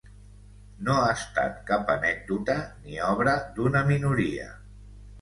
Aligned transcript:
No 0.87 0.95
ha 1.01 1.11
estat 1.17 1.59
cap 1.69 1.93
anècdota 1.97 2.57
ni 2.89 2.99
obra 3.13 3.39
d’una 3.61 3.89
minoria. 3.95 4.53